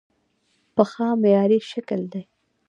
پښه 0.75 1.07
معیاري 1.21 1.59
شکل 1.71 2.01
دی. 2.11 2.23